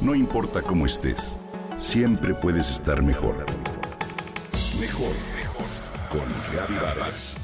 No 0.00 0.14
importa 0.14 0.62
cómo 0.62 0.86
estés, 0.86 1.38
siempre 1.76 2.32
puedes 2.32 2.70
estar 2.70 3.02
mejor. 3.02 3.44
Mejor, 4.80 5.12
mejor. 5.36 5.66
Con 6.10 6.22
Reavivadas. 6.50 7.36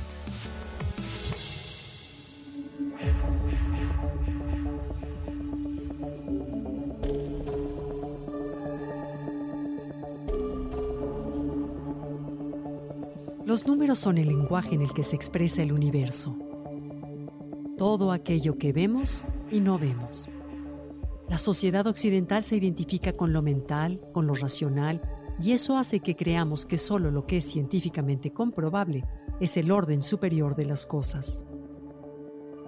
Los 13.45 13.67
números 13.67 13.99
son 13.99 14.17
el 14.17 14.29
lenguaje 14.29 14.77
en 14.77 14.81
el 14.81 14.95
que 14.95 15.05
se 15.05 15.15
expresa 15.15 15.61
el 15.61 15.73
universo. 15.73 16.35
Todo 17.77 18.13
aquello 18.13 18.57
que 18.57 18.73
vemos 18.73 19.27
y 19.51 19.61
no 19.61 19.79
vemos 19.79 20.31
la 21.29 21.39
sociedad 21.39 21.87
occidental 21.87 22.45
se 22.45 22.57
identifica 22.57 23.13
con 23.13 23.33
lo 23.33 23.43
mental, 23.43 24.01
con 24.13 24.27
lo 24.27 24.35
racional, 24.35 25.03
y 25.43 25.53
eso 25.53 25.77
hace 25.77 26.01
que 26.01 26.15
creamos 26.15 26.67
que 26.67 26.79
solo 26.79 27.11
lo 27.11 27.27
que 27.27 27.39
es 27.39 27.45
científicamente 27.45 28.33
comprobable 28.33 29.05
es 29.41 29.57
el 29.57 29.71
orden 29.71 30.03
superior 30.03 30.55
de 30.55 30.67
las 30.67 30.87
cosas. 30.87 31.45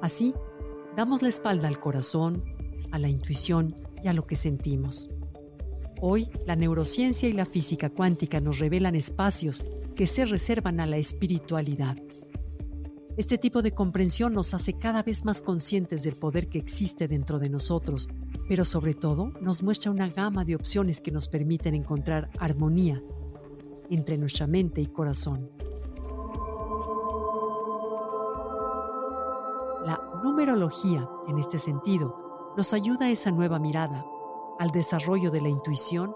Así, 0.02 0.35
damos 0.97 1.23
la 1.23 1.29
espalda 1.29 1.69
al 1.69 1.79
corazón, 1.79 2.45
a 2.91 2.99
la 2.99 3.09
intuición 3.09 3.77
y 4.02 4.09
a 4.09 4.13
lo 4.13 4.27
que 4.27 4.37
sentimos. 4.37 5.11
Hoy, 6.01 6.29
la 6.47 6.57
neurociencia 6.57 7.29
y 7.29 7.33
la 7.33 7.47
física 7.47 7.91
cuántica 7.91 8.41
nos 8.41 8.59
revelan 8.59 8.95
espacios 8.95 9.65
que 9.97 10.07
se 10.07 10.27
reservan 10.27 10.80
a 10.80 10.87
la 10.87 10.97
espiritualidad. 10.97 11.97
Este 13.16 13.37
tipo 13.37 13.63
de 13.63 13.73
comprensión 13.73 14.33
nos 14.33 14.55
hace 14.55 14.75
cada 14.75 15.02
vez 15.02 15.25
más 15.25 15.43
conscientes 15.43 16.05
del 16.05 16.15
poder 16.15 16.49
que 16.49 16.59
existe 16.59 17.09
dentro 17.09 17.41
de 17.41 17.49
nosotros 17.49 18.09
pero 18.48 18.65
sobre 18.65 18.95
todo 18.95 19.33
nos 19.41 19.62
muestra 19.62 19.91
una 19.91 20.09
gama 20.09 20.45
de 20.45 20.57
opciones 20.57 21.01
que 21.01 21.12
nos 21.12 21.29
permiten 21.29 21.75
encontrar 21.75 22.30
armonía 22.38 23.02
entre 23.91 24.16
nuestra 24.16 24.46
mente 24.46 24.80
y 24.80 24.87
corazón. 24.87 25.51
La 29.85 30.01
numerología, 30.24 31.09
en 31.29 31.38
este 31.38 31.59
sentido, 31.59 32.52
nos 32.57 32.73
ayuda 32.73 33.07
a 33.07 33.10
esa 33.10 33.30
nueva 33.30 33.59
mirada, 33.59 34.04
al 34.59 34.71
desarrollo 34.71 35.30
de 35.30 35.41
la 35.41 35.49
intuición, 35.49 36.15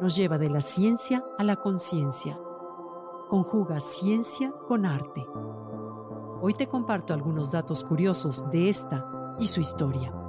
nos 0.00 0.14
lleva 0.16 0.38
de 0.38 0.48
la 0.48 0.60
ciencia 0.60 1.24
a 1.38 1.44
la 1.44 1.56
conciencia, 1.56 2.38
conjuga 3.28 3.80
ciencia 3.80 4.52
con 4.68 4.86
arte. 4.86 5.26
Hoy 6.42 6.54
te 6.54 6.68
comparto 6.68 7.12
algunos 7.12 7.50
datos 7.50 7.84
curiosos 7.84 8.48
de 8.50 8.70
esta 8.70 9.36
y 9.38 9.46
su 9.46 9.60
historia. 9.60 10.19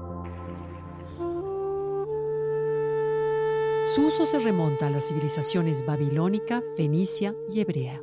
Su 3.94 4.08
uso 4.08 4.24
se 4.24 4.40
remonta 4.40 4.88
a 4.88 4.90
las 4.90 5.10
civilizaciones 5.10 5.86
babilónica, 5.86 6.64
fenicia 6.78 7.36
y 7.50 7.60
hebrea. 7.60 8.02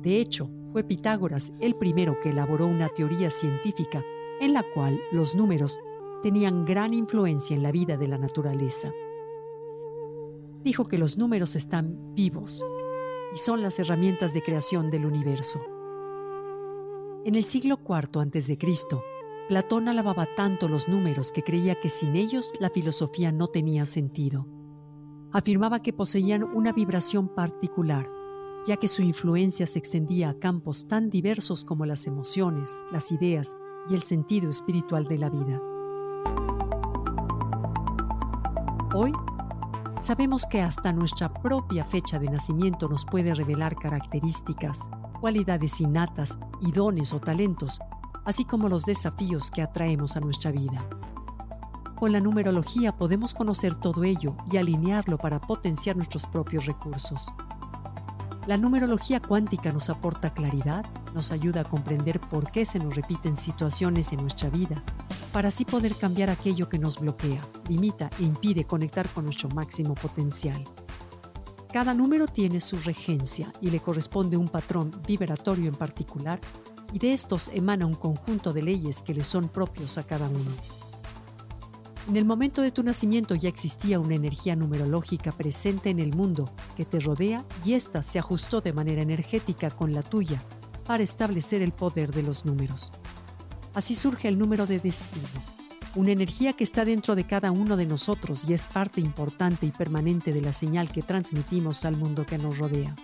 De 0.00 0.18
hecho, 0.18 0.48
fue 0.72 0.84
Pitágoras 0.84 1.52
el 1.60 1.74
primero 1.74 2.18
que 2.18 2.30
elaboró 2.30 2.66
una 2.66 2.88
teoría 2.88 3.30
científica 3.30 4.02
en 4.40 4.54
la 4.54 4.62
cual 4.72 4.98
los 5.12 5.34
números 5.34 5.78
tenían 6.22 6.64
gran 6.64 6.94
influencia 6.94 7.54
en 7.54 7.62
la 7.62 7.72
vida 7.72 7.98
de 7.98 8.08
la 8.08 8.16
naturaleza. 8.16 8.90
Dijo 10.64 10.86
que 10.86 10.96
los 10.96 11.18
números 11.18 11.56
están 11.56 12.14
vivos 12.14 12.64
y 13.34 13.36
son 13.36 13.60
las 13.60 13.78
herramientas 13.78 14.32
de 14.32 14.40
creación 14.40 14.88
del 14.88 15.04
universo. 15.04 15.60
En 17.26 17.34
el 17.34 17.44
siglo 17.44 17.80
IV 17.86 18.18
a.C., 18.18 18.56
Platón 19.46 19.88
alababa 19.88 20.24
tanto 20.34 20.68
los 20.68 20.88
números 20.88 21.32
que 21.32 21.42
creía 21.42 21.74
que 21.74 21.90
sin 21.90 22.16
ellos 22.16 22.50
la 22.60 22.70
filosofía 22.70 23.30
no 23.30 23.48
tenía 23.48 23.84
sentido 23.84 24.46
afirmaba 25.32 25.80
que 25.80 25.92
poseían 25.92 26.42
una 26.42 26.72
vibración 26.72 27.28
particular, 27.28 28.06
ya 28.66 28.76
que 28.76 28.88
su 28.88 29.02
influencia 29.02 29.66
se 29.66 29.78
extendía 29.78 30.30
a 30.30 30.38
campos 30.38 30.88
tan 30.88 31.10
diversos 31.10 31.64
como 31.64 31.86
las 31.86 32.06
emociones, 32.06 32.80
las 32.90 33.12
ideas 33.12 33.56
y 33.88 33.94
el 33.94 34.02
sentido 34.02 34.50
espiritual 34.50 35.06
de 35.06 35.18
la 35.18 35.30
vida. 35.30 35.60
Hoy, 38.94 39.12
sabemos 40.00 40.46
que 40.46 40.60
hasta 40.60 40.92
nuestra 40.92 41.32
propia 41.32 41.84
fecha 41.84 42.18
de 42.18 42.28
nacimiento 42.28 42.88
nos 42.88 43.04
puede 43.04 43.34
revelar 43.34 43.76
características, 43.76 44.90
cualidades 45.20 45.80
innatas 45.80 46.38
y 46.60 46.72
dones 46.72 47.12
o 47.12 47.20
talentos, 47.20 47.78
así 48.24 48.44
como 48.44 48.68
los 48.68 48.84
desafíos 48.84 49.50
que 49.50 49.62
atraemos 49.62 50.16
a 50.16 50.20
nuestra 50.20 50.50
vida. 50.50 50.84
Con 52.00 52.12
la 52.12 52.20
numerología 52.20 52.96
podemos 52.96 53.34
conocer 53.34 53.74
todo 53.74 54.04
ello 54.04 54.34
y 54.50 54.56
alinearlo 54.56 55.18
para 55.18 55.38
potenciar 55.38 55.96
nuestros 55.96 56.24
propios 56.24 56.64
recursos. 56.64 57.30
La 58.46 58.56
numerología 58.56 59.20
cuántica 59.20 59.70
nos 59.70 59.90
aporta 59.90 60.32
claridad, 60.32 60.86
nos 61.12 61.30
ayuda 61.30 61.60
a 61.60 61.64
comprender 61.64 62.18
por 62.18 62.50
qué 62.50 62.64
se 62.64 62.78
nos 62.78 62.96
repiten 62.96 63.36
situaciones 63.36 64.12
en 64.12 64.22
nuestra 64.22 64.48
vida, 64.48 64.82
para 65.30 65.48
así 65.48 65.66
poder 65.66 65.94
cambiar 65.94 66.30
aquello 66.30 66.70
que 66.70 66.78
nos 66.78 66.98
bloquea, 66.98 67.42
limita 67.68 68.08
e 68.18 68.22
impide 68.22 68.64
conectar 68.64 69.06
con 69.10 69.24
nuestro 69.24 69.50
máximo 69.50 69.94
potencial. 69.94 70.64
Cada 71.70 71.92
número 71.92 72.26
tiene 72.26 72.62
su 72.62 72.78
regencia 72.78 73.52
y 73.60 73.68
le 73.68 73.80
corresponde 73.80 74.38
un 74.38 74.48
patrón 74.48 74.90
vibratorio 75.06 75.68
en 75.68 75.74
particular, 75.74 76.40
y 76.94 76.98
de 76.98 77.12
estos 77.12 77.50
emana 77.52 77.84
un 77.84 77.92
conjunto 77.92 78.54
de 78.54 78.62
leyes 78.62 79.02
que 79.02 79.12
le 79.12 79.22
son 79.22 79.48
propios 79.48 79.98
a 79.98 80.06
cada 80.06 80.28
uno. 80.28 80.89
En 82.08 82.16
el 82.16 82.24
momento 82.24 82.62
de 82.62 82.72
tu 82.72 82.82
nacimiento 82.82 83.34
ya 83.34 83.48
existía 83.48 84.00
una 84.00 84.14
energía 84.14 84.56
numerológica 84.56 85.32
presente 85.32 85.90
en 85.90 86.00
el 86.00 86.14
mundo 86.14 86.50
que 86.76 86.84
te 86.84 86.98
rodea 86.98 87.44
y 87.64 87.74
ésta 87.74 88.02
se 88.02 88.18
ajustó 88.18 88.60
de 88.60 88.72
manera 88.72 89.02
energética 89.02 89.70
con 89.70 89.92
la 89.92 90.02
tuya 90.02 90.42
para 90.86 91.02
establecer 91.02 91.62
el 91.62 91.72
poder 91.72 92.12
de 92.12 92.22
los 92.22 92.44
números. 92.44 92.90
Así 93.74 93.94
surge 93.94 94.26
el 94.26 94.38
número 94.38 94.66
de 94.66 94.80
destino, 94.80 95.28
una 95.94 96.10
energía 96.10 96.52
que 96.52 96.64
está 96.64 96.84
dentro 96.84 97.14
de 97.14 97.24
cada 97.24 97.52
uno 97.52 97.76
de 97.76 97.86
nosotros 97.86 98.44
y 98.48 98.54
es 98.54 98.66
parte 98.66 99.00
importante 99.00 99.66
y 99.66 99.70
permanente 99.70 100.32
de 100.32 100.40
la 100.40 100.52
señal 100.52 100.90
que 100.90 101.02
transmitimos 101.02 101.84
al 101.84 101.96
mundo 101.96 102.26
que 102.26 102.38
nos 102.38 102.58
rodea. 102.58 102.96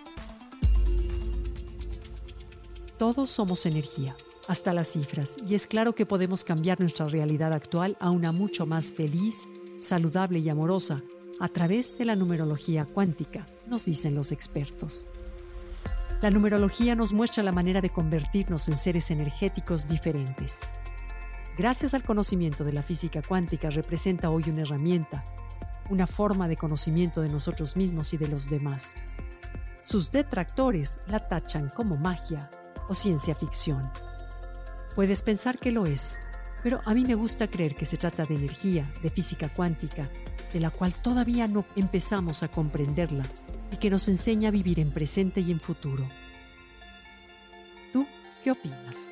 Todos 2.97 3.29
somos 3.29 3.65
energía 3.65 4.17
hasta 4.47 4.73
las 4.73 4.87
cifras, 4.89 5.35
y 5.45 5.55
es 5.55 5.67
claro 5.67 5.93
que 5.93 6.05
podemos 6.05 6.43
cambiar 6.43 6.79
nuestra 6.79 7.07
realidad 7.07 7.53
actual 7.53 7.97
a 7.99 8.09
una 8.09 8.31
mucho 8.31 8.65
más 8.65 8.91
feliz, 8.91 9.47
saludable 9.79 10.39
y 10.39 10.49
amorosa 10.49 11.01
a 11.39 11.49
través 11.49 11.97
de 11.97 12.05
la 12.05 12.15
numerología 12.15 12.85
cuántica, 12.85 13.45
nos 13.67 13.85
dicen 13.85 14.15
los 14.15 14.31
expertos. 14.31 15.05
La 16.21 16.31
numerología 16.31 16.95
nos 16.95 17.13
muestra 17.13 17.43
la 17.43 17.51
manera 17.51 17.79
de 17.79 17.91
convertirnos 17.91 18.67
en 18.69 18.77
seres 18.77 19.11
energéticos 19.11 19.87
diferentes. 19.87 20.61
Gracias 21.57 21.93
al 21.93 22.03
conocimiento 22.03 22.63
de 22.63 22.73
la 22.73 22.81
física 22.81 23.21
cuántica 23.21 23.69
representa 23.69 24.31
hoy 24.31 24.45
una 24.47 24.61
herramienta, 24.61 25.23
una 25.89 26.07
forma 26.07 26.47
de 26.47 26.57
conocimiento 26.57 27.21
de 27.21 27.29
nosotros 27.29 27.77
mismos 27.77 28.13
y 28.13 28.17
de 28.17 28.27
los 28.27 28.49
demás. 28.49 28.93
Sus 29.83 30.11
detractores 30.11 30.99
la 31.07 31.19
tachan 31.19 31.69
como 31.69 31.97
magia 31.97 32.49
o 32.89 32.93
ciencia 32.95 33.35
ficción. 33.35 33.91
Puedes 34.95 35.21
pensar 35.21 35.59
que 35.59 35.71
lo 35.71 35.85
es, 35.85 36.17
pero 36.63 36.81
a 36.85 36.93
mí 36.93 37.05
me 37.05 37.15
gusta 37.15 37.47
creer 37.47 37.75
que 37.75 37.85
se 37.85 37.97
trata 37.97 38.25
de 38.25 38.35
energía, 38.35 38.91
de 39.01 39.09
física 39.09 39.49
cuántica, 39.49 40.09
de 40.53 40.59
la 40.59 40.69
cual 40.69 40.93
todavía 40.93 41.47
no 41.47 41.65
empezamos 41.75 42.43
a 42.43 42.47
comprenderla 42.47 43.23
y 43.71 43.77
que 43.77 43.89
nos 43.89 44.07
enseña 44.07 44.49
a 44.49 44.51
vivir 44.51 44.79
en 44.79 44.91
presente 44.91 45.41
y 45.41 45.51
en 45.51 45.59
futuro. 45.59 46.03
¿Tú 47.93 48.07
qué 48.43 48.51
opinas? 48.51 49.11